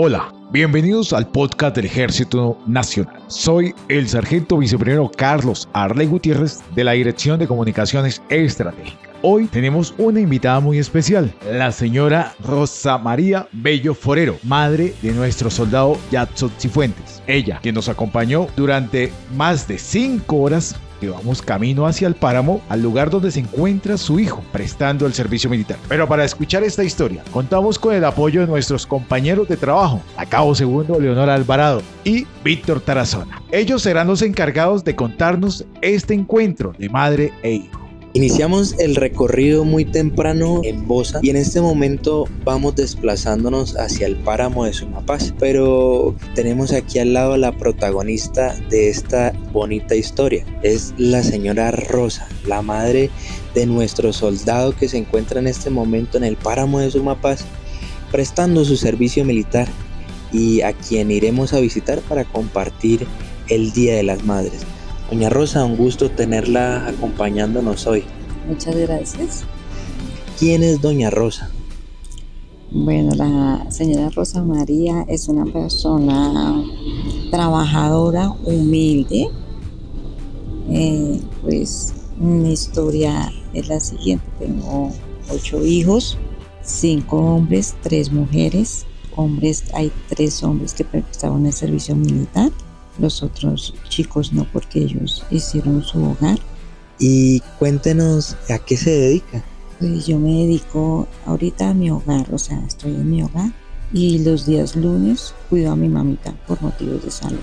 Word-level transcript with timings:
Hola, 0.00 0.32
bienvenidos 0.52 1.12
al 1.12 1.26
podcast 1.26 1.74
del 1.74 1.86
Ejército 1.86 2.56
Nacional. 2.68 3.20
Soy 3.26 3.74
el 3.88 4.08
sargento 4.08 4.56
viceprimero 4.56 5.10
Carlos 5.10 5.68
Arley 5.72 6.06
Gutiérrez 6.06 6.60
de 6.76 6.84
la 6.84 6.92
Dirección 6.92 7.36
de 7.40 7.48
Comunicaciones 7.48 8.22
Estratégicas. 8.28 9.10
Hoy 9.22 9.46
tenemos 9.46 9.92
una 9.98 10.20
invitada 10.20 10.60
muy 10.60 10.78
especial, 10.78 11.34
la 11.50 11.72
señora 11.72 12.32
Rosa 12.44 12.96
María 12.98 13.48
Bello 13.50 13.92
Forero, 13.92 14.38
madre 14.44 14.94
de 15.02 15.10
nuestro 15.10 15.50
soldado 15.50 15.98
Yatso 16.12 16.48
Cifuentes. 16.60 17.20
Ella, 17.26 17.58
quien 17.60 17.74
nos 17.74 17.88
acompañó 17.88 18.46
durante 18.54 19.12
más 19.34 19.66
de 19.66 19.78
cinco 19.78 20.36
horas 20.36 20.76
que 21.00 21.08
vamos 21.08 21.42
camino 21.42 21.86
hacia 21.86 22.08
el 22.08 22.14
páramo, 22.14 22.60
al 22.68 22.82
lugar 22.82 23.10
donde 23.10 23.30
se 23.30 23.40
encuentra 23.40 23.96
su 23.96 24.18
hijo, 24.20 24.42
prestando 24.52 25.06
el 25.06 25.14
servicio 25.14 25.50
militar. 25.50 25.78
Pero 25.88 26.08
para 26.08 26.24
escuchar 26.24 26.64
esta 26.64 26.84
historia, 26.84 27.22
contamos 27.32 27.78
con 27.78 27.94
el 27.94 28.04
apoyo 28.04 28.40
de 28.40 28.46
nuestros 28.46 28.86
compañeros 28.86 29.48
de 29.48 29.56
trabajo, 29.56 30.02
a 30.16 30.26
cabo 30.26 30.54
segundo 30.54 30.98
Leonor 30.98 31.30
Alvarado 31.30 31.82
y 32.04 32.26
Víctor 32.44 32.80
Tarazona. 32.80 33.42
Ellos 33.52 33.82
serán 33.82 34.06
los 34.06 34.22
encargados 34.22 34.84
de 34.84 34.94
contarnos 34.94 35.64
este 35.80 36.14
encuentro 36.14 36.72
de 36.78 36.88
madre 36.88 37.32
e 37.42 37.52
hijo. 37.52 37.77
Iniciamos 38.14 38.74
el 38.78 38.96
recorrido 38.96 39.64
muy 39.64 39.84
temprano 39.84 40.62
en 40.64 40.88
Bosa 40.88 41.20
y 41.22 41.28
en 41.30 41.36
este 41.36 41.60
momento 41.60 42.26
vamos 42.42 42.74
desplazándonos 42.74 43.76
hacia 43.76 44.06
el 44.06 44.16
páramo 44.16 44.64
de 44.64 44.72
Sumapaz. 44.72 45.34
Pero 45.38 46.16
tenemos 46.34 46.72
aquí 46.72 46.98
al 46.98 47.12
lado 47.12 47.34
a 47.34 47.38
la 47.38 47.52
protagonista 47.52 48.56
de 48.70 48.88
esta 48.88 49.32
bonita 49.52 49.94
historia. 49.94 50.44
Es 50.62 50.94
la 50.96 51.22
señora 51.22 51.70
Rosa, 51.70 52.26
la 52.46 52.62
madre 52.62 53.10
de 53.54 53.66
nuestro 53.66 54.12
soldado 54.12 54.74
que 54.74 54.88
se 54.88 54.96
encuentra 54.96 55.38
en 55.38 55.46
este 55.46 55.68
momento 55.68 56.16
en 56.16 56.24
el 56.24 56.36
páramo 56.36 56.80
de 56.80 56.90
Sumapaz 56.90 57.44
prestando 58.10 58.64
su 58.64 58.76
servicio 58.76 59.24
militar 59.24 59.68
y 60.32 60.62
a 60.62 60.72
quien 60.72 61.10
iremos 61.10 61.52
a 61.52 61.60
visitar 61.60 62.00
para 62.00 62.24
compartir 62.24 63.06
el 63.48 63.72
Día 63.72 63.96
de 63.96 64.02
las 64.02 64.24
Madres. 64.24 64.64
Doña 65.10 65.30
Rosa, 65.30 65.64
un 65.64 65.76
gusto 65.76 66.10
tenerla 66.10 66.86
acompañándonos 66.86 67.86
hoy. 67.86 68.04
Muchas 68.46 68.76
gracias. 68.76 69.44
¿Quién 70.38 70.62
es 70.62 70.82
Doña 70.82 71.08
Rosa? 71.08 71.50
Bueno, 72.70 73.14
la 73.14 73.70
señora 73.70 74.10
Rosa 74.10 74.42
María 74.42 75.06
es 75.08 75.28
una 75.28 75.46
persona 75.46 76.62
trabajadora, 77.30 78.30
humilde. 78.44 79.28
Eh, 80.68 81.22
pues 81.40 81.94
mi 82.18 82.52
historia 82.52 83.32
es 83.54 83.68
la 83.68 83.80
siguiente. 83.80 84.26
Tengo 84.38 84.90
ocho 85.32 85.64
hijos, 85.64 86.18
cinco 86.62 87.16
hombres, 87.16 87.74
tres 87.82 88.12
mujeres. 88.12 88.84
Hombres, 89.16 89.64
hay 89.72 89.90
tres 90.10 90.42
hombres 90.42 90.74
que 90.74 90.84
prestaban 90.84 91.46
el 91.46 91.54
servicio 91.54 91.96
militar 91.96 92.52
los 92.98 93.22
otros 93.22 93.74
chicos 93.88 94.32
no, 94.32 94.46
porque 94.52 94.80
ellos 94.80 95.24
hicieron 95.30 95.82
su 95.82 96.02
hogar. 96.04 96.38
Y 96.98 97.40
cuéntenos 97.58 98.36
a 98.48 98.58
qué 98.58 98.76
se 98.76 98.90
dedica. 98.90 99.44
Pues 99.78 100.06
yo 100.06 100.18
me 100.18 100.32
dedico 100.32 101.06
ahorita 101.24 101.70
a 101.70 101.74
mi 101.74 101.90
hogar, 101.90 102.26
o 102.32 102.38
sea, 102.38 102.58
estoy 102.66 102.94
en 102.94 103.08
mi 103.08 103.22
hogar 103.22 103.52
y 103.92 104.18
los 104.18 104.44
días 104.44 104.74
lunes 104.74 105.34
cuido 105.48 105.72
a 105.72 105.76
mi 105.76 105.88
mamita 105.88 106.34
por 106.46 106.60
motivos 106.60 107.04
de 107.04 107.10
salud. 107.10 107.38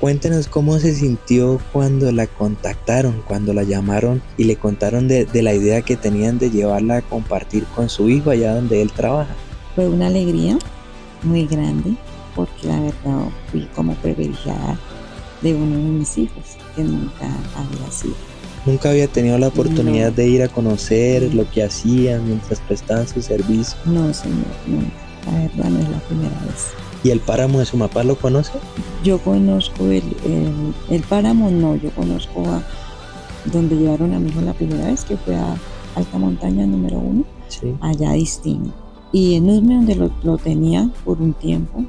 Cuéntenos 0.00 0.48
cómo 0.48 0.78
se 0.78 0.94
sintió 0.94 1.60
cuando 1.72 2.12
la 2.12 2.26
contactaron, 2.26 3.22
cuando 3.26 3.54
la 3.54 3.62
llamaron 3.62 4.22
y 4.36 4.44
le 4.44 4.56
contaron 4.56 5.08
de, 5.08 5.24
de, 5.24 5.42
la 5.42 5.54
idea 5.54 5.80
que 5.82 5.96
tenían 5.96 6.38
de 6.38 6.50
llevarla 6.50 6.98
a 6.98 7.02
compartir 7.02 7.64
con 7.74 7.88
su 7.88 8.08
hijo 8.08 8.30
allá 8.30 8.54
donde 8.54 8.82
él 8.82 8.92
trabaja. 8.92 9.34
Fue 9.74 9.88
una 9.88 10.08
alegría 10.08 10.58
muy 11.22 11.46
grande 11.46 11.96
porque 12.36 12.68
la 12.68 12.78
verdad 12.80 13.28
fui 13.50 13.66
como 13.74 13.94
privilegiada 13.94 14.78
de 15.42 15.54
uno 15.54 15.76
de 15.76 15.82
mis 15.82 16.18
hijos 16.18 16.44
que 16.76 16.84
nunca 16.84 17.26
había 17.56 17.90
sido. 17.90 18.14
Nunca 18.66 18.90
había 18.90 19.08
tenido 19.08 19.38
la 19.38 19.48
oportunidad 19.48 20.12
de 20.12 20.28
ir 20.28 20.42
a 20.42 20.48
conocer 20.48 21.34
lo 21.34 21.48
que 21.50 21.62
hacían 21.62 22.26
mientras 22.26 22.60
prestaban 22.60 23.08
su 23.08 23.22
servicio. 23.22 23.76
No, 23.84 24.12
señor, 24.12 24.44
nunca. 24.66 24.92
La 25.24 25.38
verdad 25.38 25.70
no 25.70 25.78
es 25.80 25.88
la 25.88 25.98
primera 26.00 26.40
vez. 26.46 26.72
¿Y 27.04 27.10
el 27.10 27.20
páramo 27.20 27.60
de 27.60 27.64
Sumapaz 27.64 28.04
lo 28.04 28.16
conoce? 28.16 28.52
Yo 29.04 29.18
conozco 29.18 29.84
el, 29.86 30.02
el, 30.90 31.02
páramo, 31.02 31.50
no, 31.50 31.76
yo 31.76 31.90
conozco 31.90 32.42
a 32.48 32.62
donde 33.52 33.76
llevaron 33.76 34.12
a 34.12 34.18
mi 34.18 34.30
hijo 34.30 34.40
la 34.40 34.54
primera 34.54 34.86
vez, 34.86 35.04
que 35.04 35.16
fue 35.16 35.36
a 35.36 35.56
Alta 35.94 36.18
Montaña 36.18 36.66
número 36.66 36.98
uno, 36.98 37.24
allá 37.80 38.12
distinto. 38.12 38.72
Y 39.12 39.36
en 39.36 39.48
Usme, 39.48 39.76
donde 39.76 39.94
lo, 39.94 40.10
lo 40.24 40.36
tenía 40.38 40.90
por 41.04 41.22
un 41.22 41.32
tiempo, 41.32 41.84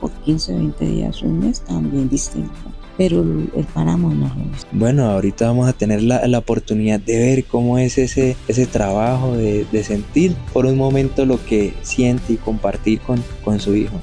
por 0.00 0.10
15, 0.10 0.54
20 0.54 0.84
días, 0.84 1.22
un 1.22 1.40
mes, 1.40 1.60
también 1.60 2.08
distinto. 2.08 2.52
Pero 2.96 3.22
el 3.22 3.64
páramo 3.72 4.12
no 4.12 4.30
Bueno, 4.72 5.06
ahorita 5.06 5.46
vamos 5.46 5.68
a 5.68 5.72
tener 5.72 6.02
la, 6.02 6.26
la, 6.26 6.38
oportunidad 6.38 7.00
de 7.00 7.18
ver 7.18 7.44
cómo 7.44 7.78
es 7.78 7.96
ese, 7.96 8.36
ese 8.46 8.66
trabajo, 8.66 9.36
de, 9.36 9.64
de, 9.70 9.84
sentir 9.84 10.34
por 10.52 10.66
un 10.66 10.76
momento 10.76 11.24
lo 11.24 11.42
que 11.44 11.72
siente 11.82 12.34
y 12.34 12.36
compartir 12.36 13.00
con, 13.00 13.22
con 13.42 13.58
su 13.58 13.74
hijo. 13.74 13.94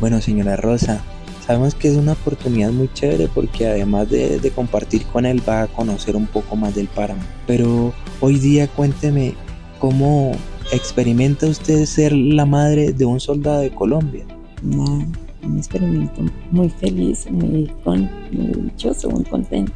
Bueno, 0.00 0.20
señora 0.20 0.56
Rosa, 0.56 1.04
sabemos 1.46 1.76
que 1.76 1.88
es 1.88 1.96
una 1.96 2.12
oportunidad 2.12 2.72
muy 2.72 2.92
chévere 2.92 3.28
porque 3.32 3.66
además 3.66 4.10
de, 4.10 4.40
de 4.40 4.50
compartir 4.50 5.04
con 5.06 5.24
él 5.26 5.40
va 5.48 5.62
a 5.62 5.66
conocer 5.68 6.16
un 6.16 6.26
poco 6.26 6.56
más 6.56 6.74
del 6.74 6.88
páramo. 6.88 7.22
Pero 7.46 7.92
hoy 8.20 8.40
día 8.40 8.66
cuénteme 8.66 9.34
cómo 9.78 10.32
experimenta 10.72 11.46
usted 11.46 11.84
ser 11.86 12.12
la 12.12 12.46
madre 12.46 12.92
de 12.92 13.04
un 13.04 13.20
soldado 13.20 13.60
de 13.60 13.70
Colombia. 13.70 14.24
No, 14.62 15.04
un 15.42 15.58
experimento 15.58 16.22
muy 16.50 16.68
feliz, 16.68 17.30
muy, 17.30 17.70
con, 17.84 18.10
muy 18.30 18.70
dichoso, 18.70 19.10
muy 19.10 19.24
contento. 19.24 19.72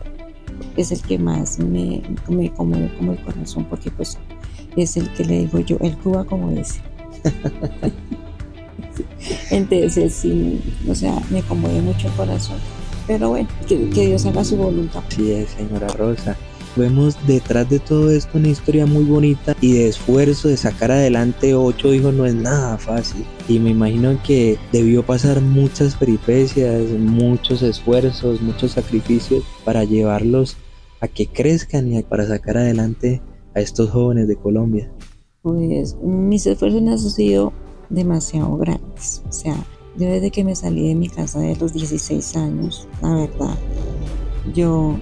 Es 0.76 0.92
el 0.92 1.00
que 1.02 1.18
más 1.18 1.58
me, 1.58 2.02
me 2.28 2.50
conmueve 2.52 2.90
como 2.96 3.12
el 3.12 3.18
corazón 3.22 3.66
porque 3.68 3.90
pues 3.90 4.18
es 4.76 4.96
el 4.96 5.10
que 5.12 5.24
le 5.24 5.38
digo 5.40 5.60
yo, 5.60 5.76
el 5.80 5.96
Cuba 5.98 6.24
como 6.24 6.50
ese. 6.50 6.80
Entonces 9.50 10.14
sí, 10.14 10.60
o 10.88 10.94
sea, 10.94 11.20
me 11.30 11.42
conmueve 11.42 11.82
mucho 11.82 12.08
el 12.08 12.14
corazón. 12.14 12.58
Pero 13.06 13.30
bueno, 13.30 13.48
que, 13.68 13.88
que 13.90 14.06
Dios 14.06 14.26
haga 14.26 14.44
su 14.44 14.56
voluntad. 14.56 15.02
Sí, 15.08 15.30
es, 15.32 15.50
señora 15.50 15.88
Rosa. 15.88 16.36
Vemos 16.76 17.16
detrás 17.26 17.70
de 17.70 17.78
todo 17.78 18.10
esto 18.10 18.36
una 18.36 18.48
historia 18.48 18.84
muy 18.84 19.04
bonita 19.04 19.56
y 19.62 19.72
de 19.72 19.88
esfuerzo 19.88 20.48
de 20.48 20.58
sacar 20.58 20.90
adelante 20.90 21.54
ocho 21.54 21.94
hijos 21.94 22.12
no 22.12 22.26
es 22.26 22.34
nada 22.34 22.76
fácil. 22.76 23.24
Y 23.48 23.58
me 23.58 23.70
imagino 23.70 24.20
que 24.22 24.58
debió 24.72 25.02
pasar 25.02 25.40
muchas 25.40 25.94
peripecias, 25.94 26.82
muchos 26.90 27.62
esfuerzos, 27.62 28.42
muchos 28.42 28.72
sacrificios 28.72 29.42
para 29.64 29.84
llevarlos 29.84 30.58
a 31.00 31.08
que 31.08 31.26
crezcan 31.26 31.90
y 31.90 32.02
para 32.02 32.26
sacar 32.26 32.58
adelante 32.58 33.22
a 33.54 33.60
estos 33.60 33.88
jóvenes 33.88 34.28
de 34.28 34.36
Colombia. 34.36 34.92
Pues 35.40 35.96
mis 36.02 36.46
esfuerzos 36.46 36.82
han 36.82 36.98
sido 36.98 37.54
demasiado 37.88 38.54
grandes. 38.58 39.22
O 39.26 39.32
sea, 39.32 39.56
yo 39.96 40.08
desde 40.08 40.30
que 40.30 40.44
me 40.44 40.54
salí 40.54 40.88
de 40.88 40.94
mi 40.94 41.08
casa 41.08 41.40
de 41.40 41.56
los 41.56 41.72
16 41.72 42.36
años, 42.36 42.86
la 43.00 43.14
verdad, 43.14 43.56
yo 44.52 44.98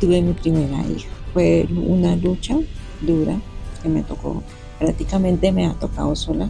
tuve 0.00 0.22
mi 0.22 0.32
primera 0.32 0.84
hija. 0.86 1.08
Fue 1.32 1.68
una 1.70 2.16
lucha 2.16 2.56
dura 3.00 3.38
que 3.82 3.88
me 3.88 4.02
tocó, 4.02 4.42
prácticamente 4.78 5.52
me 5.52 5.66
ha 5.66 5.74
tocado 5.74 6.16
sola 6.16 6.48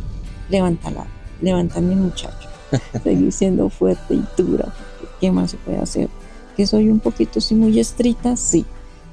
levantarla, 0.48 1.06
levantar 1.40 1.82
mi 1.82 1.94
muchacho, 1.94 2.48
seguir 3.02 3.32
siendo 3.32 3.68
fuerte 3.68 4.14
y 4.14 4.24
dura. 4.36 4.72
¿Qué 5.20 5.30
más 5.30 5.50
se 5.50 5.56
puede 5.58 5.78
hacer? 5.78 6.08
Que 6.56 6.66
soy 6.66 6.88
un 6.90 7.00
poquito, 7.00 7.40
sí, 7.40 7.54
muy 7.54 7.78
estricta, 7.78 8.36
sí. 8.36 8.64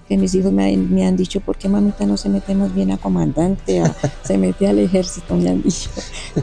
Que 0.07 0.18
mis 0.18 0.35
hijos 0.35 0.51
me, 0.51 0.78
me, 0.78 1.06
han 1.07 1.18
dicho, 1.18 1.40
¿por 1.40 1.57
qué 1.57 1.68
mamita 1.68 2.06
no 2.06 2.16
se 2.16 2.29
mete 2.29 2.53
más 2.53 2.74
bien 2.75 2.91
a 2.91 2.97
comandante, 2.97 3.81
se 4.24 4.38
mete 4.38 4.68
al 4.68 4.77
ejército? 4.77 5.36
Me 5.36 5.50
han 5.50 5.63
dicho, 5.63 5.89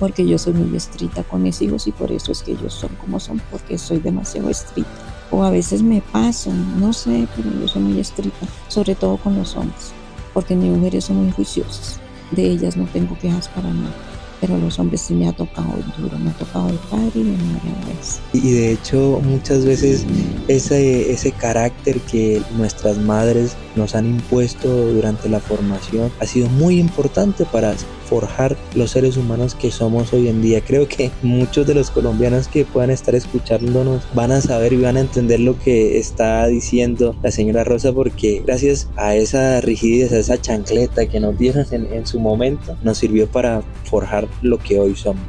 porque 0.00 0.26
yo 0.26 0.36
soy 0.36 0.52
muy 0.52 0.76
estricta 0.76 1.22
con 1.22 1.42
mis 1.42 1.62
hijos 1.62 1.86
y 1.86 1.92
por 1.92 2.10
eso 2.10 2.32
es 2.32 2.42
que 2.42 2.52
ellos 2.52 2.74
son 2.74 2.90
como 2.96 3.20
son, 3.20 3.40
porque 3.52 3.78
soy 3.78 3.98
demasiado 3.98 4.50
estricta 4.50 5.11
o 5.32 5.42
a 5.42 5.50
veces 5.50 5.82
me 5.82 6.00
paso, 6.00 6.52
no 6.78 6.92
sé, 6.92 7.26
pero 7.34 7.50
yo 7.58 7.66
soy 7.66 7.82
muy 7.82 7.98
estricta, 7.98 8.46
sobre 8.68 8.94
todo 8.94 9.16
con 9.16 9.36
los 9.36 9.56
hombres, 9.56 9.92
porque 10.34 10.54
mis 10.54 10.70
mujeres 10.70 11.06
son 11.06 11.24
muy 11.24 11.32
juiciosas, 11.32 11.98
de 12.30 12.44
ellas 12.44 12.76
no 12.76 12.84
tengo 12.84 13.18
quejas 13.18 13.48
para 13.48 13.72
nada, 13.72 13.94
pero 14.42 14.58
los 14.58 14.78
hombres 14.78 15.00
sí 15.00 15.14
me 15.14 15.26
ha 15.26 15.32
tocado 15.32 15.72
duro, 15.96 16.18
me 16.18 16.30
ha 16.30 16.34
tocado 16.34 16.68
el 16.68 16.76
padre 16.76 17.12
y 17.14 17.22
de 17.22 17.30
madre 17.30 17.70
a 17.82 17.86
veces. 17.88 18.20
Y 18.34 18.52
de 18.52 18.72
hecho 18.72 19.20
muchas 19.24 19.64
veces 19.64 20.04
ese, 20.48 21.10
ese 21.10 21.32
carácter 21.32 21.98
que 22.00 22.42
nuestras 22.56 22.98
madres 22.98 23.56
nos 23.74 23.94
han 23.94 24.06
impuesto 24.06 24.68
durante 24.68 25.30
la 25.30 25.40
formación 25.40 26.12
ha 26.20 26.26
sido 26.26 26.48
muy 26.50 26.78
importante 26.78 27.46
para 27.46 27.74
forjar 28.12 28.58
los 28.74 28.90
seres 28.90 29.16
humanos 29.16 29.54
que 29.54 29.70
somos 29.70 30.12
hoy 30.12 30.28
en 30.28 30.42
día. 30.42 30.60
Creo 30.60 30.86
que 30.86 31.10
muchos 31.22 31.66
de 31.66 31.72
los 31.72 31.90
colombianos 31.90 32.46
que 32.46 32.66
puedan 32.66 32.90
estar 32.90 33.14
escuchándonos 33.14 34.02
van 34.12 34.32
a 34.32 34.42
saber 34.42 34.74
y 34.74 34.82
van 34.82 34.98
a 34.98 35.00
entender 35.00 35.40
lo 35.40 35.58
que 35.58 35.98
está 35.98 36.46
diciendo 36.46 37.16
la 37.22 37.30
señora 37.30 37.64
Rosa 37.64 37.90
porque 37.90 38.42
gracias 38.44 38.90
a 38.96 39.14
esa 39.14 39.62
rigidez, 39.62 40.12
a 40.12 40.18
esa 40.18 40.38
chancleta 40.38 41.06
que 41.06 41.20
nos 41.20 41.38
dieron 41.38 41.64
en, 41.70 41.90
en 41.90 42.06
su 42.06 42.20
momento, 42.20 42.76
nos 42.82 42.98
sirvió 42.98 43.26
para 43.30 43.62
forjar 43.84 44.28
lo 44.42 44.58
que 44.58 44.78
hoy 44.78 44.94
somos. 44.94 45.24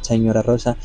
Señora 0.00 0.42
Rosa, 0.42 0.76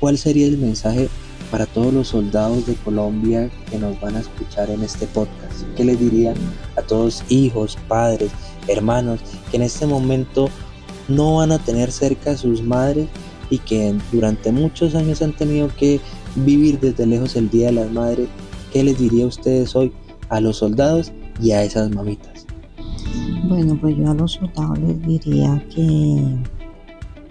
¿cuál 0.00 0.18
sería 0.18 0.48
el 0.48 0.58
mensaje 0.58 1.08
para 1.52 1.66
todos 1.66 1.94
los 1.94 2.08
soldados 2.08 2.66
de 2.66 2.74
Colombia 2.74 3.50
que 3.70 3.78
nos 3.78 4.00
van 4.00 4.16
a 4.16 4.20
escuchar 4.20 4.68
en 4.68 4.82
este 4.82 5.06
podcast? 5.06 5.62
¿Qué 5.76 5.84
les 5.84 6.00
diría 6.00 6.34
a 6.74 6.82
todos 6.82 7.22
hijos, 7.28 7.78
padres, 7.86 8.32
hermanos 8.66 9.20
que 9.50 9.58
en 9.58 9.62
este 9.62 9.86
momento 9.86 10.48
no 11.08 11.36
van 11.36 11.52
a 11.52 11.58
tener 11.58 11.90
cerca 11.90 12.32
a 12.32 12.36
sus 12.36 12.62
madres 12.62 13.08
y 13.50 13.58
que 13.58 13.94
durante 14.10 14.50
muchos 14.50 14.94
años 14.94 15.20
han 15.22 15.32
tenido 15.32 15.68
que 15.76 16.00
vivir 16.36 16.80
desde 16.80 17.06
lejos 17.06 17.36
el 17.36 17.50
Día 17.50 17.66
de 17.66 17.72
las 17.72 17.90
Madres? 17.90 18.28
¿Qué 18.72 18.82
les 18.82 18.98
diría 18.98 19.24
a 19.24 19.28
ustedes 19.28 19.76
hoy 19.76 19.92
a 20.30 20.40
los 20.40 20.58
soldados 20.58 21.12
y 21.40 21.50
a 21.52 21.62
esas 21.62 21.90
mamitas? 21.90 22.46
Bueno, 23.44 23.76
pues 23.80 23.96
yo 23.96 24.10
a 24.10 24.14
los 24.14 24.32
soldados 24.32 24.78
les 24.78 25.02
diría 25.02 25.62
que 25.74 26.38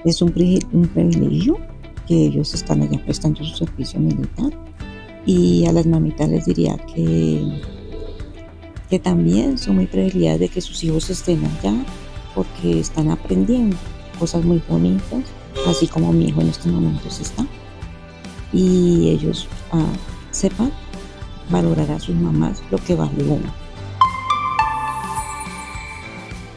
es 0.05 0.21
un, 0.21 0.31
privilegio 0.31 1.57
que 2.07 2.25
ellos 2.25 2.53
están 2.53 2.81
allá 2.81 3.03
prestando 3.03 3.43
su 3.43 3.65
servicio 3.65 3.99
militar. 3.99 4.51
Y 5.25 5.65
a 5.65 5.71
las 5.71 5.85
mamitas 5.85 6.29
les 6.29 6.45
diría 6.45 6.77
que, 6.93 7.61
que 8.89 8.99
también 8.99 9.57
son 9.57 9.75
muy 9.75 9.85
privilegiadas 9.85 10.39
de 10.39 10.49
que 10.49 10.61
sus 10.61 10.83
hijos 10.83 11.09
estén 11.09 11.43
allá 11.45 11.73
porque 12.35 12.79
están 12.79 13.09
aprendiendo 13.11 13.75
cosas 14.19 14.43
muy 14.43 14.61
bonitas, 14.67 15.23
así 15.67 15.87
como 15.87 16.13
mi 16.13 16.25
hijo 16.25 16.41
en 16.41 16.49
estos 16.49 16.67
momentos 16.67 17.19
está. 17.19 17.45
Y 18.53 19.09
ellos 19.09 19.47
ah, 19.71 19.93
sepan 20.31 20.71
valorar 21.49 21.91
a 21.91 21.99
sus 21.99 22.15
mamás 22.15 22.61
lo 22.69 22.77
que 22.77 22.95
vale 22.95 23.23
uno. 23.23 23.60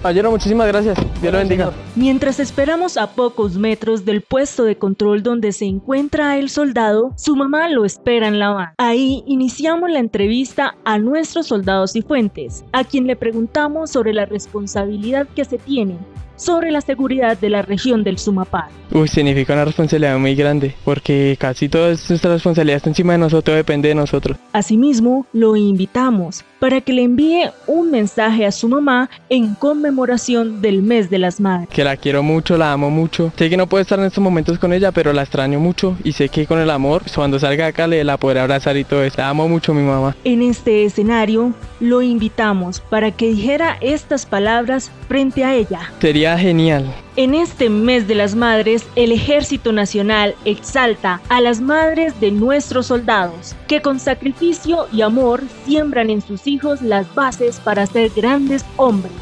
Caballero, 0.05 0.31
muchísimas 0.31 0.67
gracias. 0.67 0.99
Dios 1.23 1.33
lo 1.33 1.39
bendiga. 1.39 1.73
Mientras 1.97 2.39
esperamos 2.39 2.99
a 2.99 3.13
pocos 3.15 3.57
metros 3.57 4.05
del 4.05 4.21
puesto 4.21 4.65
de 4.65 4.77
control 4.77 5.23
donde 5.23 5.51
se 5.53 5.65
encuentra 5.65 6.37
el 6.37 6.51
soldado, 6.51 7.15
su 7.17 7.35
mamá 7.35 7.71
lo 7.71 7.87
espera 7.87 8.29
en 8.29 8.39
la 8.39 8.51
van. 8.51 8.75
Ahí 8.77 9.25
iniciamos 9.27 9.91
la 9.91 10.01
entrevista 10.01 10.75
a 10.85 10.99
nuestros 10.99 11.47
soldados 11.47 11.97
y 11.97 12.03
fuentes, 12.03 12.67
a 12.73 12.85
quien 12.85 13.07
le 13.07 13.17
preguntamos 13.17 13.93
sobre 13.93 14.13
la 14.13 14.27
responsabilidad 14.27 15.27
que 15.35 15.47
se 15.47 15.57
tiene 15.57 15.97
sobre 16.37 16.71
la 16.71 16.81
seguridad 16.81 17.39
de 17.39 17.51
la 17.51 17.63
región 17.63 18.05
del 18.05 18.19
Sumapar. 18.19 18.69
Uy, 18.93 19.09
significa 19.09 19.55
una 19.55 19.65
responsabilidad 19.65 20.19
muy 20.19 20.35
grande, 20.35 20.75
porque 20.85 21.37
casi 21.39 21.69
toda 21.69 21.89
nuestra 21.89 22.33
responsabilidad 22.33 22.77
está 22.77 22.91
encima 22.91 23.15
de 23.15 23.19
nosotros, 23.19 23.57
depende 23.57 23.89
de 23.89 23.95
nosotros. 23.95 24.37
Asimismo, 24.53 25.27
lo 25.33 25.57
invitamos 25.57 26.45
para 26.61 26.81
que 26.81 26.93
le 26.93 27.03
envíe 27.03 27.51
un 27.67 27.91
mensaje 27.91 28.47
a 28.47 28.53
su 28.53 28.69
mamá 28.69 29.11
en 29.29 29.55
conmemoración 29.55 30.63
del 30.63 30.83
mes 30.83 31.11
de 31.11 31.19
las 31.19 31.39
madres. 31.41 31.69
Que 31.69 31.85
la 31.85 31.97
quiero 31.97 32.23
mucho, 32.23 32.57
la 32.57 32.73
amo 32.73 32.89
mucho. 32.89 33.33
Sé 33.37 33.51
que 33.51 33.57
no 33.57 33.67
puedo 33.67 33.83
estar 33.83 33.99
en 33.99 34.07
estos 34.07 34.25
momentos 34.25 34.59
con 34.59 34.73
ella, 34.73 34.91
pero 34.91 35.13
la 35.13 35.23
extraño 35.23 35.61
mucho 35.61 35.97
y 36.05 36.13
sé 36.13 36.31
que 36.31 36.47
con 36.47 36.59
el 36.59 36.71
amor, 36.71 37.03
cuando 37.15 37.39
salga 37.39 37.67
acá, 37.67 37.87
le 37.87 38.03
la 38.03 38.17
podré 38.17 38.41
abrazar 38.41 38.77
y 38.77 38.85
todo 38.85 39.03
eso. 39.03 39.17
La 39.19 39.29
amo 39.29 39.47
mucho, 39.47 39.75
mi 39.75 39.83
mamá. 39.83 40.17
En 40.25 40.41
este 40.41 40.85
escenario, 40.85 41.53
lo 41.81 42.01
invitamos 42.01 42.81
para 42.81 43.11
que 43.11 43.29
dijera 43.29 43.77
estas 43.81 44.25
palabras 44.25 44.91
frente 45.07 45.45
a 45.45 45.55
ella. 45.55 45.93
Sería 46.01 46.24
genial. 46.39 46.93
En 47.17 47.35
este 47.35 47.69
mes 47.69 48.09
de 48.09 48.15
las 48.15 48.35
madres, 48.35 48.85
el 48.97 49.13
Ejército 49.13 49.73
Nacional 49.73 50.35
exalta 50.45 51.21
a 51.29 51.41
las 51.41 51.61
madres 51.61 52.19
de 52.21 52.31
nuestros 52.31 52.87
soldados, 52.87 53.55
que 53.69 53.83
con 53.83 54.01
sacrificio 54.01 54.87
y 54.91 55.03
amor 55.03 55.43
siembran 55.65 56.11
en 56.11 56.21
sus 56.23 56.47
hijos 56.47 56.83
las 56.83 57.15
bases 57.15 57.61
para 57.61 57.87
ser 57.87 58.11
grandes 58.17 58.65
hombres. 58.77 59.13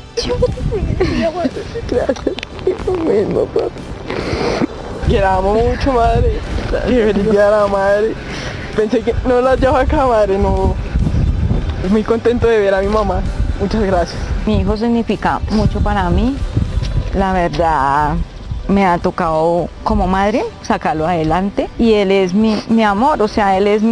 Gracias. 1.91 2.37
Que 5.09 5.21
la 5.21 5.37
amo 5.37 5.55
mucho, 5.55 5.93
madre. 5.93 6.39
Que 6.89 7.41
a 7.41 7.51
la 7.51 7.67
madre. 7.67 8.15
Pensé 8.77 9.01
que 9.01 9.15
no 9.27 9.41
la 9.41 9.57
llevo 9.57 9.77
acá, 9.77 10.07
madre, 10.07 10.39
no. 10.39 10.75
Muy 11.91 12.03
contento 12.03 12.47
de 12.47 12.59
ver 12.59 12.75
a 12.75 12.81
mi 12.81 12.89
mamá. 12.89 13.21
Muchas 13.61 13.83
gracias. 13.83 14.19
Mi 14.47 14.61
hijo 14.61 14.77
significa 14.77 15.41
mucho 15.51 15.81
para 15.81 16.09
mí. 16.09 16.37
La 17.15 17.33
verdad, 17.33 18.17
me 18.69 18.87
ha 18.87 18.99
tocado 18.99 19.69
como 19.85 20.07
madre 20.07 20.43
sacarlo 20.63 21.07
adelante 21.07 21.69
y 21.79 21.95
él 21.95 22.11
es 22.11 22.33
mi, 22.33 22.57
mi, 22.69 22.83
amor, 22.83 23.21
o 23.23 23.29
sea, 23.29 23.57
él 23.57 23.67
es 23.67 23.83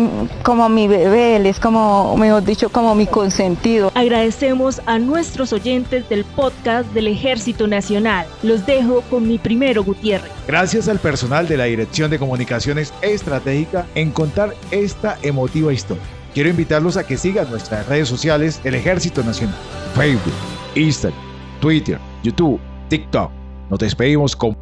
como 0.43 0.69
mi 0.69 0.88
bebé, 0.88 1.37
él 1.37 1.46
es 1.46 1.58
como, 1.61 2.17
mejor 2.17 2.44
dicho, 2.44 2.70
como 2.70 2.94
mi 2.94 3.06
consentido. 3.06 3.93
Agradecemos 3.94 4.81
a 4.87 4.99
nuestros 4.99 5.52
oyentes 5.52 6.08
del 6.08 6.25
podcast 6.25 6.90
del 6.93 7.08
Ejército 7.08 7.67
Nacional. 7.67 8.26
Los 8.43 8.67
dejo 8.67 9.02
con 9.02 9.26
mi 9.26 9.38
primero 9.38 9.84
Gutiérrez. 9.84 10.31
Gracias 10.46 10.88
al 10.88 10.99
personal 10.99 11.46
de 11.49 11.56
la 11.56 11.64
Dirección 11.64 12.11
de 12.11 12.19
Comunicaciones 12.19 12.93
Estratégica 13.02 13.87
en 13.94 14.11
contar 14.11 14.55
esta 14.70 15.19
emotiva 15.23 15.73
historia. 15.73 16.02
Quiero 16.32 16.49
invitarlos 16.49 16.96
a 16.96 17.05
que 17.05 17.16
sigan 17.16 17.50
nuestras 17.50 17.87
redes 17.88 18.08
sociales 18.08 18.62
del 18.62 18.76
Ejército 18.76 19.25
Nacional, 19.25 19.56
Facebook, 19.96 20.32
Instagram, 20.76 21.20
Twitter, 21.61 21.99
YouTube, 22.23 22.61
TikTok. 22.90 23.31
Nos 23.70 23.78
despedimos 23.78 24.37
con 24.37 24.54